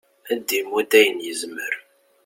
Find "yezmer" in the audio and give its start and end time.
1.25-1.73